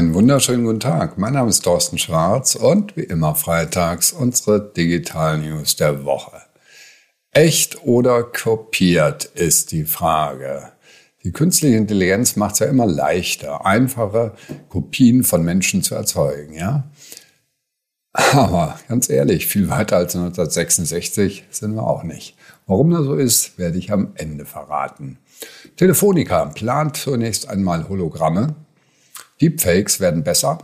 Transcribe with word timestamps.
Einen 0.00 0.14
wunderschönen 0.14 0.64
guten 0.64 0.80
Tag. 0.80 1.18
Mein 1.18 1.34
Name 1.34 1.50
ist 1.50 1.60
Thorsten 1.60 1.98
Schwarz 1.98 2.54
und 2.54 2.96
wie 2.96 3.02
immer 3.02 3.34
freitags 3.34 4.12
unsere 4.12 4.72
Digital 4.72 5.36
News 5.36 5.76
der 5.76 6.06
Woche. 6.06 6.40
Echt 7.32 7.84
oder 7.84 8.22
kopiert 8.22 9.26
ist 9.26 9.72
die 9.72 9.84
Frage. 9.84 10.72
Die 11.22 11.32
künstliche 11.32 11.76
Intelligenz 11.76 12.36
macht 12.36 12.54
es 12.54 12.60
ja 12.60 12.66
immer 12.68 12.86
leichter, 12.86 13.66
einfache 13.66 14.32
Kopien 14.70 15.22
von 15.22 15.44
Menschen 15.44 15.82
zu 15.82 15.94
erzeugen, 15.96 16.54
ja? 16.54 16.84
Aber 18.14 18.80
ganz 18.88 19.10
ehrlich, 19.10 19.48
viel 19.48 19.68
weiter 19.68 19.98
als 19.98 20.16
1966 20.16 21.44
sind 21.50 21.74
wir 21.74 21.86
auch 21.86 22.04
nicht. 22.04 22.38
Warum 22.66 22.90
das 22.90 23.04
so 23.04 23.16
ist, 23.16 23.58
werde 23.58 23.76
ich 23.76 23.92
am 23.92 24.12
Ende 24.14 24.46
verraten. 24.46 25.18
Telefonica 25.76 26.46
plant 26.46 26.96
zunächst 26.96 27.50
einmal 27.50 27.86
Hologramme, 27.90 28.54
Deepfakes 29.40 30.00
werden 30.00 30.22
besser. 30.22 30.58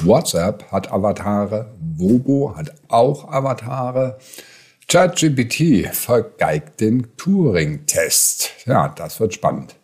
WhatsApp 0.00 0.70
hat 0.70 0.90
Avatare. 0.92 1.74
Wobo 1.96 2.54
hat 2.56 2.72
auch 2.88 3.30
Avatare. 3.30 4.18
ChatGPT 4.88 5.94
vergeigt 5.94 6.80
den 6.80 7.08
Turing-Test. 7.16 8.50
Ja, 8.64 8.88
das 8.88 9.20
wird 9.20 9.34
spannend. 9.34 9.76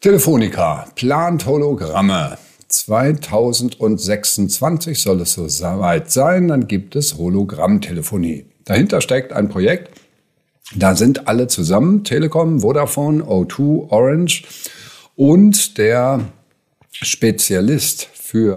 Telefonica 0.00 0.86
plant 0.94 1.44
Hologramme. 1.46 2.38
2026 2.68 5.02
soll 5.02 5.20
es 5.20 5.34
so 5.34 5.44
weit 5.44 6.10
sein, 6.10 6.48
dann 6.48 6.66
gibt 6.66 6.96
es 6.96 7.18
Hologrammtelefonie. 7.18 8.46
Dahinter 8.64 9.02
steckt 9.02 9.34
ein 9.34 9.48
Projekt, 9.48 10.00
da 10.74 10.96
sind 10.96 11.28
alle 11.28 11.48
zusammen, 11.48 12.04
Telekom, 12.04 12.60
Vodafone, 12.60 13.22
O2, 13.22 13.90
Orange 13.90 14.44
und 15.14 15.76
der 15.76 16.20
Spezialist 16.92 18.08
für 18.12 18.56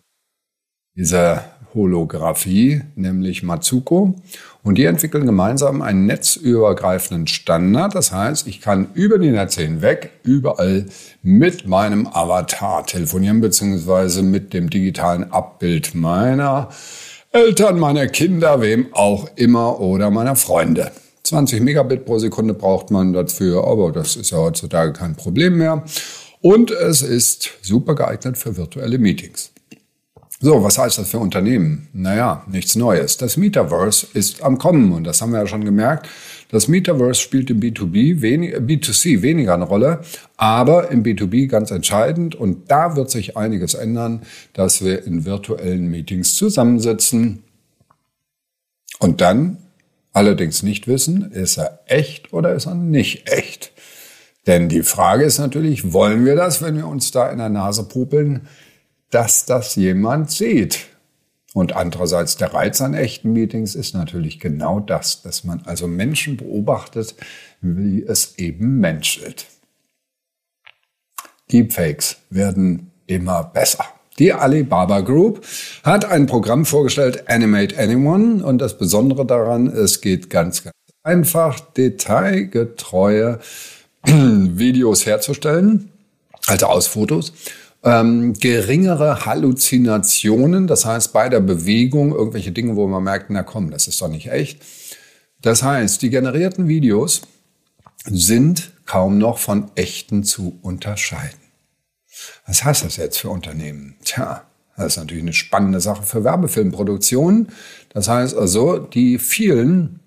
diese 0.95 1.43
Holographie, 1.73 2.81
nämlich 2.95 3.43
Matsuko. 3.43 4.15
Und 4.63 4.77
die 4.77 4.85
entwickeln 4.85 5.25
gemeinsam 5.25 5.81
einen 5.81 6.05
netzübergreifenden 6.07 7.27
Standard. 7.27 7.93
Das 7.93 8.11
heißt, 8.11 8.47
ich 8.47 8.61
kann 8.61 8.87
über 8.93 9.19
die 9.19 9.29
Netze 9.29 9.61
hinweg 9.61 10.11
überall 10.23 10.85
mit 11.21 11.67
meinem 11.67 12.07
Avatar 12.07 12.85
telefonieren, 12.85 13.41
beziehungsweise 13.41 14.23
mit 14.23 14.53
dem 14.53 14.69
digitalen 14.69 15.31
Abbild 15.31 15.93
meiner 15.93 16.69
Eltern, 17.31 17.77
meiner 17.77 18.07
Kinder, 18.07 18.61
wem 18.61 18.87
auch 18.93 19.29
immer 19.35 19.79
oder 19.79 20.09
meiner 20.09 20.35
Freunde. 20.35 20.91
20 21.23 21.61
Megabit 21.61 22.05
pro 22.05 22.17
Sekunde 22.17 22.53
braucht 22.53 22.91
man 22.91 23.11
dafür, 23.11 23.67
aber 23.67 23.91
das 23.91 24.15
ist 24.15 24.31
ja 24.31 24.37
heutzutage 24.37 24.93
kein 24.93 25.15
Problem 25.15 25.57
mehr. 25.57 25.83
Und 26.41 26.71
es 26.71 27.01
ist 27.01 27.51
super 27.61 27.95
geeignet 27.95 28.37
für 28.37 28.57
virtuelle 28.57 28.97
Meetings. 28.97 29.51
So, 30.41 30.61
was 30.63 30.77
heißt 30.77 30.97
das 30.97 31.09
für 31.09 31.19
Unternehmen? 31.19 31.87
Naja, 31.93 32.43
nichts 32.47 32.75
Neues. 32.75 33.17
Das 33.17 33.37
Metaverse 33.37 34.07
ist 34.13 34.43
am 34.43 34.57
Kommen 34.57 34.91
und 34.91 35.05
das 35.05 35.21
haben 35.21 35.31
wir 35.31 35.39
ja 35.39 35.47
schon 35.47 35.63
gemerkt. 35.63 36.09
Das 36.51 36.67
Metaverse 36.67 37.21
spielt 37.21 37.49
im 37.49 37.61
B2B, 37.61 38.21
wenig, 38.21 38.53
B2C 38.55 39.21
weniger 39.21 39.53
eine 39.53 39.63
Rolle, 39.63 40.01
aber 40.35 40.91
im 40.91 41.03
B2B 41.03 41.47
ganz 41.47 41.71
entscheidend 41.71 42.35
und 42.35 42.69
da 42.69 42.95
wird 42.95 43.09
sich 43.09 43.37
einiges 43.37 43.73
ändern, 43.73 44.23
dass 44.53 44.83
wir 44.83 45.05
in 45.05 45.25
virtuellen 45.25 45.89
Meetings 45.89 46.35
zusammensitzen 46.35 47.43
und 48.99 49.21
dann 49.21 49.57
allerdings 50.11 50.63
nicht 50.63 50.87
wissen, 50.87 51.31
ist 51.31 51.57
er 51.57 51.79
echt 51.87 52.33
oder 52.33 52.53
ist 52.53 52.67
er 52.67 52.75
nicht 52.75 53.29
echt. 53.29 53.71
Denn 54.47 54.69
die 54.69 54.83
Frage 54.83 55.23
ist 55.23 55.39
natürlich, 55.39 55.93
wollen 55.93 56.25
wir 56.25 56.35
das, 56.35 56.61
wenn 56.61 56.77
wir 56.77 56.87
uns 56.87 57.11
da 57.11 57.29
in 57.29 57.39
der 57.39 57.49
Nase 57.49 57.83
popeln, 57.83 58.47
dass 59.09 59.45
das 59.45 59.75
jemand 59.75 60.31
sieht? 60.31 60.87
Und 61.53 61.73
andererseits 61.73 62.35
der 62.35 62.53
Reiz 62.53 62.81
an 62.81 62.93
echten 62.93 63.31
Meetings 63.31 63.75
ist 63.75 63.95
natürlich 63.95 64.39
genau 64.39 64.81
das, 64.81 65.21
dass 65.21 65.45
man 65.45 65.61
also 65.65 65.87
Menschen 65.87 66.35
beobachtet, 66.35 67.15
wie 67.61 68.03
es 68.03 68.37
eben 68.37 68.79
menschelt. 68.79 69.47
Deepfakes 71.51 72.17
werden 72.29 72.91
immer 73.07 73.43
besser. 73.43 73.85
Die 74.19 74.33
Alibaba 74.33 75.01
Group 75.01 75.45
hat 75.83 76.05
ein 76.05 76.25
Programm 76.25 76.65
vorgestellt, 76.65 77.29
Animate 77.29 77.77
Anyone. 77.77 78.43
Und 78.45 78.59
das 78.59 78.77
Besondere 78.77 79.25
daran, 79.25 79.67
es 79.67 80.01
geht 80.01 80.29
ganz, 80.29 80.63
ganz 80.63 80.75
einfach, 81.03 81.59
detailgetreue 81.59 83.39
Videos 84.57 85.05
herzustellen, 85.05 85.91
also 86.47 86.67
aus 86.67 86.87
Fotos. 86.87 87.33
Ähm, 87.83 88.33
geringere 88.33 89.25
Halluzinationen, 89.25 90.65
das 90.65 90.85
heißt 90.85 91.13
bei 91.13 91.29
der 91.29 91.39
Bewegung 91.39 92.13
irgendwelche 92.13 92.51
Dinge, 92.51 92.75
wo 92.75 92.87
man 92.87 93.03
merkt, 93.03 93.29
na 93.29 93.43
komm, 93.43 93.69
das 93.69 93.87
ist 93.87 94.01
doch 94.01 94.07
nicht 94.07 94.31
echt. 94.31 94.59
Das 95.41 95.61
heißt, 95.61 96.01
die 96.01 96.09
generierten 96.09 96.67
Videos 96.67 97.21
sind 98.05 98.71
kaum 98.85 99.17
noch 99.17 99.37
von 99.37 99.71
echten 99.75 100.23
zu 100.23 100.57
unterscheiden. 100.61 101.39
Was 102.47 102.63
heißt 102.63 102.85
das 102.85 102.97
jetzt 102.97 103.19
für 103.19 103.29
Unternehmen? 103.29 103.95
Tja, 104.03 104.45
das 104.77 104.87
ist 104.87 104.97
natürlich 104.97 105.23
eine 105.23 105.33
spannende 105.33 105.79
Sache 105.79 106.03
für 106.03 106.23
Werbefilmproduktionen. 106.23 107.49
Das 107.89 108.07
heißt 108.07 108.35
also, 108.35 108.79
die 108.79 109.19
vielen, 109.19 109.99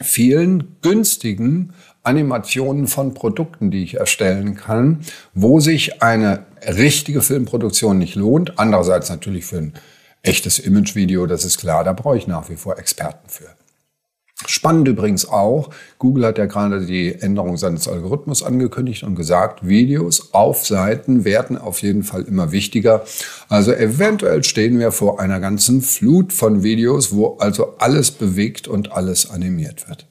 vielen 0.00 0.76
günstigen 0.82 1.72
Animationen 2.04 2.86
von 2.86 3.14
Produkten, 3.14 3.70
die 3.70 3.82
ich 3.82 3.94
erstellen 3.94 4.54
kann, 4.54 5.00
wo 5.34 5.58
sich 5.60 6.02
eine 6.02 6.46
richtige 6.66 7.22
Filmproduktion 7.22 7.98
nicht 7.98 8.14
lohnt. 8.14 8.58
Andererseits 8.58 9.10
natürlich 9.10 9.46
für 9.46 9.58
ein 9.58 9.74
echtes 10.22 10.58
Imagevideo, 10.58 11.26
das 11.26 11.44
ist 11.44 11.58
klar, 11.58 11.84
da 11.84 11.92
brauche 11.92 12.16
ich 12.16 12.26
nach 12.26 12.48
wie 12.48 12.56
vor 12.56 12.78
Experten 12.78 13.28
für. 13.28 13.48
Spannend 14.46 14.88
übrigens 14.88 15.26
auch, 15.28 15.70
Google 15.98 16.26
hat 16.26 16.38
ja 16.38 16.46
gerade 16.46 16.84
die 16.84 17.14
Änderung 17.14 17.56
seines 17.56 17.88
Algorithmus 17.88 18.42
angekündigt 18.42 19.04
und 19.04 19.14
gesagt, 19.14 19.66
Videos 19.66 20.34
auf 20.34 20.66
Seiten 20.66 21.24
werden 21.24 21.56
auf 21.56 21.80
jeden 21.82 22.02
Fall 22.02 22.22
immer 22.22 22.50
wichtiger. 22.50 23.04
Also 23.48 23.72
eventuell 23.72 24.42
stehen 24.42 24.78
wir 24.78 24.92
vor 24.92 25.20
einer 25.20 25.40
ganzen 25.40 25.80
Flut 25.82 26.32
von 26.32 26.62
Videos, 26.62 27.14
wo 27.14 27.36
also 27.38 27.76
alles 27.78 28.10
bewegt 28.10 28.66
und 28.66 28.92
alles 28.92 29.30
animiert 29.30 29.88
wird. 29.88 30.06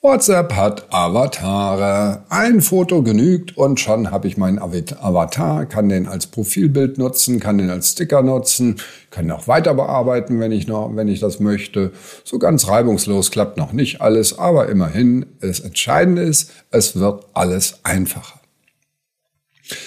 WhatsApp 0.00 0.54
hat 0.54 0.94
Avatare. 0.94 2.22
Ein 2.28 2.60
Foto 2.60 3.02
genügt 3.02 3.56
und 3.56 3.80
schon 3.80 4.12
habe 4.12 4.28
ich 4.28 4.36
meinen 4.36 4.60
Avatar, 4.60 5.66
kann 5.66 5.88
den 5.88 6.06
als 6.06 6.28
Profilbild 6.28 6.98
nutzen, 6.98 7.40
kann 7.40 7.58
den 7.58 7.68
als 7.68 7.90
Sticker 7.90 8.22
nutzen, 8.22 8.76
kann 9.10 9.28
auch 9.32 9.48
weiter 9.48 9.74
bearbeiten, 9.74 10.38
wenn 10.38 10.52
ich 10.52 10.68
noch, 10.68 10.94
wenn 10.94 11.08
ich 11.08 11.18
das 11.18 11.40
möchte. 11.40 11.90
So 12.22 12.38
ganz 12.38 12.68
reibungslos 12.68 13.32
klappt 13.32 13.56
noch 13.56 13.72
nicht 13.72 14.00
alles, 14.00 14.38
aber 14.38 14.68
immerhin, 14.68 15.26
das 15.40 15.58
Entscheidende 15.58 16.22
ist, 16.22 16.52
es 16.70 16.94
wird 16.94 17.26
alles 17.34 17.80
einfacher. 17.82 18.37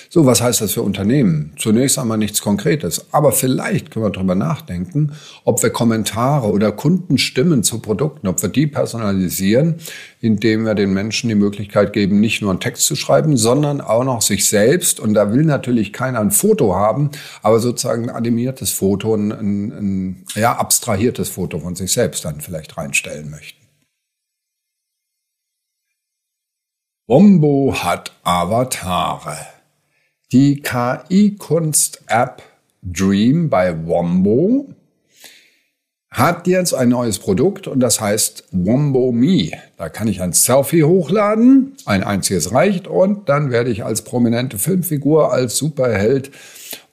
So, 0.10 0.26
was 0.26 0.42
heißt 0.42 0.62
das 0.62 0.74
für 0.74 0.84
Unternehmen? 0.84 1.54
Zunächst 1.58 1.98
einmal 1.98 2.18
nichts 2.18 2.42
Konkretes, 2.42 3.06
aber 3.12 3.32
vielleicht 3.32 3.90
können 3.90 4.06
wir 4.06 4.12
darüber 4.12 4.36
nachdenken, 4.36 5.14
ob 5.44 5.64
wir 5.64 5.72
Kommentare 5.72 6.50
oder 6.52 6.72
Kundenstimmen 6.72 7.64
zu 7.64 7.80
Produkten, 7.80 8.28
ob 8.28 8.42
wir 8.42 8.50
die 8.50 8.68
personalisieren, 8.68 9.76
indem 10.20 10.66
wir 10.66 10.76
den 10.76 10.94
Menschen 10.94 11.30
die 11.30 11.36
Möglichkeit 11.36 11.94
geben, 11.94 12.20
nicht 12.20 12.42
nur 12.42 12.52
einen 12.52 12.60
Text 12.60 12.86
zu 12.86 12.96
schreiben, 12.96 13.38
sondern 13.38 13.82
auch 13.82 14.04
noch 14.04 14.22
sich 14.22 14.48
selbst. 14.48 15.00
Und 15.00 15.16
da 15.16 15.34
will 15.34 15.44
natürlich 15.44 15.94
keiner 15.94 16.20
ein 16.20 16.32
Foto 16.32 16.76
haben, 16.76 17.10
aber 17.42 17.60
sozusagen 17.60 18.10
ein 18.10 18.16
animiertes 18.16 18.72
Foto, 18.72 19.16
ein, 19.16 19.32
ein, 19.32 19.72
ein 19.72 20.26
ja, 20.36 20.58
abstrahiertes 20.58 21.30
Foto 21.30 21.60
von 21.60 21.76
sich 21.76 21.92
selbst 21.92 22.24
dann 22.24 22.42
vielleicht 22.42 22.78
reinstellen 22.78 23.32
möchten. 23.32 23.62
Bombo 27.08 27.76
hat 27.76 28.14
Avatare. 28.24 29.61
Die 30.32 30.62
KI-Kunst-App 30.62 32.42
Dream 32.82 33.50
bei 33.50 33.86
Wombo 33.86 34.70
hat 36.10 36.48
jetzt 36.48 36.74
ein 36.74 36.88
neues 36.88 37.20
Produkt 37.20 37.68
und 37.68 37.82
das 37.82 38.00
heißt 38.00 38.46
Wombo 38.52 39.12
Me. 39.12 39.52
Da 39.76 39.90
kann 39.90 40.08
ich 40.08 40.22
ein 40.22 40.32
Selfie 40.32 40.84
hochladen, 40.84 41.74
ein 41.86 42.06
einziges 42.06 42.54
reicht 42.54 42.88
und 42.88 43.28
dann 43.28 43.52
werde 43.52 43.72
ich 43.72 43.84
als 43.84 44.04
prominente 44.04 44.58
Filmfigur, 44.58 45.34
als 45.34 45.58
Superheld 45.58 46.32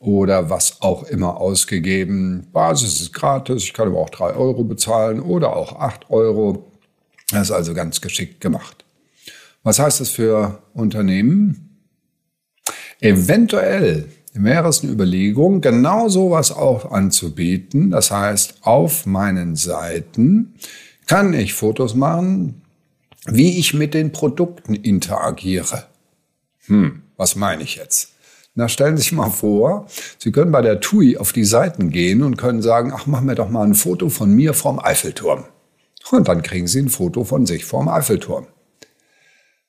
oder 0.01 0.51
was 0.51 0.83
auch 0.83 1.05
immer 1.05 1.37
ausgegeben. 1.37 2.49
Basis 2.53 3.01
ist 3.01 3.13
gratis, 3.13 3.63
ich 3.63 3.73
kann 3.73 3.87
aber 3.87 3.99
auch 3.99 4.11
drei 4.11 4.35
Euro 4.35 4.65
bezahlen 4.65 5.21
oder 5.21 5.55
auch 5.55 5.79
acht 5.79 6.11
Euro. 6.11 6.73
Das 7.31 7.43
ist 7.43 7.53
also 7.53 7.73
ganz 7.73 8.01
geschickt 8.01 8.41
gemacht. 8.41 8.85
Was 9.63 9.79
heißt 9.79 10.01
das 10.01 10.11
für 10.11 10.61
Unternehmen? 10.75 11.68
Eventuell 13.01 14.09
wäre 14.35 14.69
es 14.69 14.83
eine 14.83 14.93
Überlegung, 14.93 15.61
genau 15.61 16.09
sowas 16.09 16.53
auch 16.53 16.91
anzubieten. 16.91 17.91
Das 17.91 18.11
heißt, 18.11 18.59
auf 18.63 19.07
meinen 19.07 19.57
Seiten 19.57 20.55
kann 21.07 21.33
ich 21.33 21.55
Fotos 21.55 21.95
machen, 21.95 22.63
wie 23.27 23.59
ich 23.59 23.75
mit 23.75 23.95
den 23.95 24.13
Produkten 24.13 24.75
interagiere. 24.75 25.87
Hm, 26.67 27.03
was 27.17 27.37
meine 27.37 27.63
ich 27.63 27.77
jetzt? 27.77 28.15
Na, 28.55 28.69
stellen 28.69 28.97
Sie 28.97 29.05
sich 29.05 29.13
mal 29.13 29.31
vor, 29.31 29.87
Sie 30.19 30.33
können 30.33 30.51
bei 30.51 30.63
der 30.63 30.81
TUI 30.81 31.17
auf 31.17 31.33
die 31.33 31.45
Seiten 31.45 31.91
gehen 31.91 32.23
und 32.23 32.37
können 32.37 32.61
sagen, 32.61 32.93
ach, 32.95 33.07
mach 33.07 33.21
mir 33.21 33.37
doch 33.37 33.49
mal 33.49 33.65
ein 33.65 33.75
Foto 33.75 34.09
von 34.09 34.35
mir 34.35 34.53
vom 34.53 34.81
Eiffelturm. 34.81 35.45
Und 36.11 36.27
dann 36.27 36.43
kriegen 36.43 36.67
Sie 36.67 36.81
ein 36.81 36.89
Foto 36.89 37.25
von 37.25 37.47
sich 37.47 37.65
vom 37.65 37.89
Eiffelturm. 37.89 38.47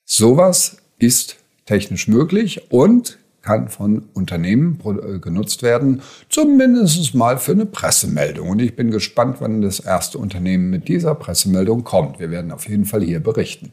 Sowas 0.06 0.78
ist 0.98 1.38
technisch 1.69 2.07
möglich 2.07 2.71
und 2.71 3.19
kann 3.44 3.69
von 3.69 4.06
Unternehmen 4.16 4.80
äh, 4.83 5.19
genutzt 5.19 5.62
werden, 5.62 6.01
zumindest 6.27 7.13
mal 7.13 7.38
für 7.38 7.51
eine 7.51 7.68
Pressemeldung. 7.68 8.50
Und 8.50 8.60
ich 8.60 8.75
bin 8.75 8.89
gespannt, 8.89 9.38
wann 9.39 9.62
das 9.62 9.80
erste 9.80 10.18
Unternehmen 10.18 10.71
mit 10.71 10.88
dieser 10.88 11.13
Pressemeldung 11.13 11.83
kommt. 11.83 12.19
Wir 12.19 12.31
werden 12.31 12.51
auf 12.51 12.68
jeden 12.68 12.86
Fall 12.86 13.04
hier 13.04 13.19
berichten. 13.19 13.71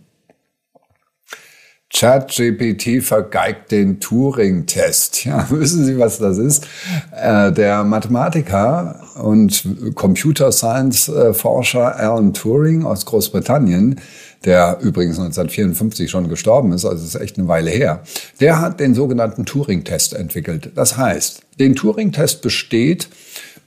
ChatGPT 1.99 3.03
vergeigt 3.03 3.73
den 3.73 4.01
Turing-Test. 4.01 5.25
Ja, 5.25 5.47
wissen 5.51 5.83
Sie, 5.87 5.99
was 5.99 6.19
das 6.19 6.37
ist? 6.37 6.67
Äh, 7.11 7.53
der 7.53 7.85
Mathematiker 7.85 9.01
und 9.15 9.67
Computer 9.95 10.53
Science-Forscher 10.53 11.97
Alan 11.97 12.35
Turing 12.35 12.85
aus 12.85 13.07
Großbritannien, 13.07 13.99
der 14.45 14.79
übrigens 14.83 15.19
1954 15.19 16.11
schon 16.11 16.29
gestorben 16.29 16.73
ist, 16.73 16.85
also 16.85 17.03
ist 17.03 17.15
echt 17.15 17.39
eine 17.39 17.49
Weile 17.49 17.71
her, 17.71 18.03
der 18.41 18.61
hat 18.61 18.79
den 18.79 18.95
sogenannten 18.95 19.47
Turing-Test 19.47 20.13
entwickelt. 20.13 20.73
Das 20.75 20.99
heißt, 20.99 21.41
den 21.59 21.77
Turing-Test 21.77 22.43
besteht 22.43 23.09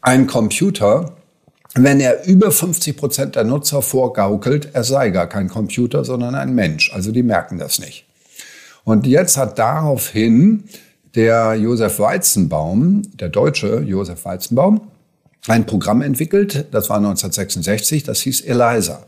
ein 0.01 0.27
Computer, 0.27 1.13
wenn 1.73 1.99
er 1.99 2.25
über 2.27 2.51
50 2.51 2.95
Prozent 2.95 3.35
der 3.35 3.43
Nutzer 3.43 3.81
vorgaukelt, 3.81 4.69
er 4.73 4.83
sei 4.83 5.09
gar 5.09 5.27
kein 5.27 5.49
Computer, 5.49 6.05
sondern 6.05 6.35
ein 6.35 6.53
Mensch. 6.53 6.93
Also 6.93 7.11
die 7.11 7.23
merken 7.23 7.57
das 7.57 7.79
nicht. 7.79 8.05
Und 8.89 9.05
jetzt 9.05 9.37
hat 9.37 9.59
daraufhin 9.59 10.63
der 11.13 11.53
Josef 11.53 11.99
Weizenbaum, 11.99 13.03
der 13.13 13.29
deutsche 13.29 13.81
Josef 13.81 14.25
Weizenbaum, 14.25 14.81
ein 15.47 15.67
Programm 15.67 16.01
entwickelt, 16.01 16.65
das 16.71 16.89
war 16.89 16.97
1966, 16.97 18.01
das 18.01 18.21
hieß 18.21 18.41
ELISA. 18.41 19.05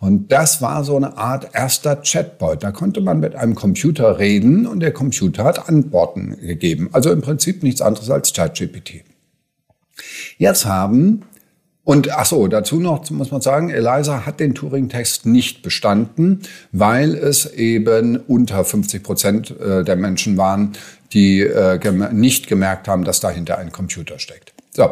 Und 0.00 0.32
das 0.32 0.60
war 0.60 0.82
so 0.82 0.96
eine 0.96 1.18
Art 1.18 1.50
erster 1.52 1.94
Chatbot. 2.02 2.64
Da 2.64 2.72
konnte 2.72 3.00
man 3.00 3.20
mit 3.20 3.36
einem 3.36 3.54
Computer 3.54 4.18
reden 4.18 4.66
und 4.66 4.80
der 4.80 4.92
Computer 4.92 5.44
hat 5.44 5.68
Antworten 5.68 6.36
gegeben. 6.40 6.88
Also 6.90 7.12
im 7.12 7.20
Prinzip 7.20 7.62
nichts 7.62 7.80
anderes 7.80 8.10
als 8.10 8.32
ChatGPT. 8.32 9.04
Jetzt 10.36 10.66
haben 10.66 11.22
und 11.84 12.12
ach 12.12 12.26
so, 12.26 12.46
dazu 12.46 12.78
noch 12.78 13.10
muss 13.10 13.32
man 13.32 13.40
sagen, 13.40 13.70
Eliza 13.70 14.24
hat 14.24 14.38
den 14.38 14.54
Turing-Test 14.54 15.26
nicht 15.26 15.62
bestanden, 15.62 16.42
weil 16.70 17.14
es 17.14 17.46
eben 17.46 18.16
unter 18.16 18.64
50 18.64 19.02
Prozent 19.02 19.60
äh, 19.60 19.82
der 19.82 19.96
Menschen 19.96 20.36
waren, 20.36 20.72
die 21.12 21.40
äh, 21.40 21.78
nicht 22.12 22.46
gemerkt 22.46 22.86
haben, 22.86 23.04
dass 23.04 23.20
dahinter 23.20 23.58
ein 23.58 23.72
Computer 23.72 24.18
steckt. 24.18 24.52
So, 24.74 24.90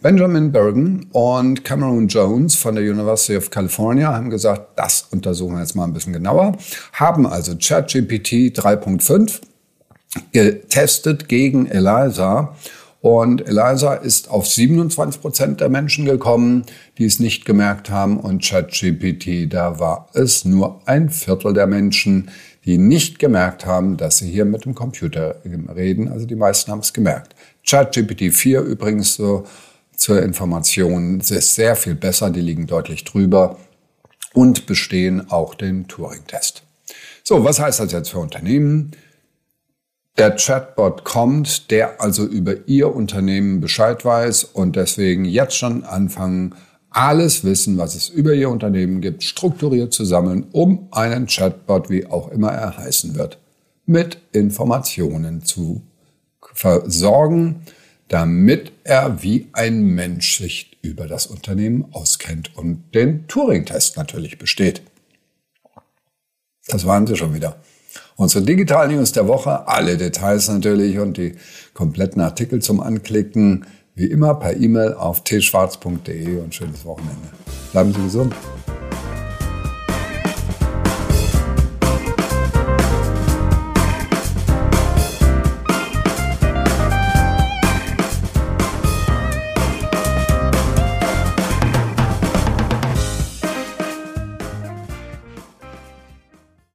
Benjamin 0.00 0.52
Bergen 0.52 1.08
und 1.12 1.62
Cameron 1.64 2.08
Jones 2.08 2.54
von 2.54 2.76
der 2.76 2.84
University 2.84 3.36
of 3.36 3.50
California 3.50 4.14
haben 4.14 4.30
gesagt, 4.30 4.78
das 4.78 5.08
untersuchen 5.10 5.54
wir 5.54 5.60
jetzt 5.60 5.74
mal 5.74 5.84
ein 5.84 5.92
bisschen 5.92 6.14
genauer, 6.14 6.56
haben 6.94 7.26
also 7.26 7.54
ChatGPT 7.56 8.56
3.5 8.56 9.40
getestet 10.32 11.28
gegen 11.28 11.66
Eliza 11.66 12.54
und 13.00 13.46
Eliza 13.46 13.94
ist 13.94 14.28
auf 14.28 14.46
27 14.46 15.20
Prozent 15.20 15.60
der 15.60 15.68
Menschen 15.68 16.04
gekommen, 16.04 16.64
die 16.98 17.04
es 17.04 17.20
nicht 17.20 17.44
gemerkt 17.44 17.90
haben. 17.90 18.18
Und 18.18 18.42
ChatGPT, 18.42 19.52
da 19.52 19.78
war 19.78 20.08
es 20.14 20.44
nur 20.44 20.80
ein 20.86 21.08
Viertel 21.08 21.52
der 21.52 21.68
Menschen, 21.68 22.30
die 22.64 22.76
nicht 22.76 23.18
gemerkt 23.18 23.66
haben, 23.66 23.96
dass 23.96 24.18
sie 24.18 24.30
hier 24.30 24.44
mit 24.44 24.64
dem 24.64 24.74
Computer 24.74 25.36
reden. 25.44 26.08
Also 26.08 26.26
die 26.26 26.34
meisten 26.34 26.72
haben 26.72 26.80
es 26.80 26.92
gemerkt. 26.92 27.34
ChatGPT 27.66 28.32
4 28.34 28.62
übrigens 28.62 29.14
so 29.14 29.44
zur 29.96 30.22
Information 30.22 31.20
ist 31.20 31.54
sehr 31.54 31.76
viel 31.76 31.94
besser. 31.94 32.30
Die 32.30 32.40
liegen 32.40 32.66
deutlich 32.66 33.04
drüber 33.04 33.58
und 34.34 34.66
bestehen 34.66 35.30
auch 35.30 35.54
den 35.54 35.86
Turing-Test. 35.86 36.64
So, 37.22 37.44
was 37.44 37.60
heißt 37.60 37.78
das 37.80 37.92
jetzt 37.92 38.10
für 38.10 38.18
Unternehmen? 38.18 38.92
Der 40.18 40.34
Chatbot 40.36 41.04
kommt, 41.04 41.70
der 41.70 42.00
also 42.00 42.24
über 42.26 42.66
Ihr 42.66 42.94
Unternehmen 42.94 43.60
Bescheid 43.60 44.04
weiß 44.04 44.44
und 44.44 44.76
deswegen 44.76 45.24
jetzt 45.24 45.56
schon 45.56 45.84
anfangen, 45.84 46.54
alles 46.90 47.44
Wissen, 47.44 47.78
was 47.78 47.94
es 47.94 48.08
über 48.08 48.32
Ihr 48.32 48.50
Unternehmen 48.50 49.00
gibt, 49.00 49.22
strukturiert 49.22 49.92
zu 49.92 50.04
sammeln, 50.04 50.46
um 50.52 50.88
einen 50.90 51.26
Chatbot, 51.26 51.90
wie 51.90 52.06
auch 52.06 52.30
immer 52.30 52.50
er 52.50 52.76
heißen 52.76 53.14
wird, 53.14 53.38
mit 53.86 54.18
Informationen 54.32 55.44
zu 55.44 55.82
versorgen, 56.52 57.62
damit 58.08 58.72
er 58.84 59.22
wie 59.22 59.48
ein 59.52 59.82
Mensch 59.82 60.38
sich 60.38 60.78
über 60.82 61.06
das 61.06 61.26
Unternehmen 61.26 61.86
auskennt 61.92 62.56
und 62.56 62.94
den 62.94 63.28
Turing-Test 63.28 63.96
natürlich 63.96 64.38
besteht. 64.38 64.82
Das 66.66 66.86
waren 66.86 67.06
sie 67.06 67.16
schon 67.16 67.34
wieder. 67.34 67.60
Unsere 68.16 68.44
Digital 68.44 68.88
News 68.88 69.12
der 69.12 69.28
Woche, 69.28 69.68
alle 69.68 69.96
Details 69.96 70.48
natürlich 70.48 70.98
und 70.98 71.16
die 71.16 71.36
kompletten 71.74 72.20
Artikel 72.20 72.60
zum 72.60 72.80
Anklicken, 72.80 73.66
wie 73.94 74.06
immer 74.06 74.34
per 74.34 74.56
E-Mail 74.56 74.94
auf 74.94 75.24
tschwarz.de 75.24 76.38
und 76.38 76.54
schönes 76.54 76.84
Wochenende. 76.84 77.28
Bleiben 77.72 77.92
Sie 77.92 78.02
gesund. 78.02 78.34